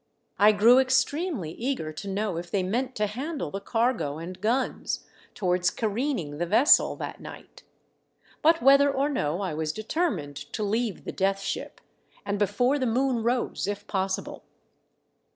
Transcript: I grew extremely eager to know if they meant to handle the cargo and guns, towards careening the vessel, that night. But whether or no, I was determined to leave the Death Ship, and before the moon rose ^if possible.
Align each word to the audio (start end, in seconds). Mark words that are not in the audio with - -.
I 0.39 0.51
grew 0.51 0.79
extremely 0.79 1.51
eager 1.51 1.93
to 1.93 2.07
know 2.07 2.37
if 2.37 2.49
they 2.49 2.63
meant 2.63 2.95
to 2.95 3.05
handle 3.05 3.51
the 3.51 3.61
cargo 3.61 4.17
and 4.17 4.41
guns, 4.41 5.05
towards 5.35 5.69
careening 5.69 6.39
the 6.39 6.47
vessel, 6.47 6.95
that 6.95 7.19
night. 7.21 7.61
But 8.41 8.63
whether 8.63 8.91
or 8.91 9.09
no, 9.09 9.41
I 9.41 9.53
was 9.53 9.71
determined 9.71 10.37
to 10.53 10.63
leave 10.63 11.03
the 11.03 11.11
Death 11.11 11.41
Ship, 11.41 11.79
and 12.25 12.39
before 12.39 12.79
the 12.79 12.87
moon 12.87 13.21
rose 13.21 13.67
^if 13.67 13.85
possible. 13.85 14.43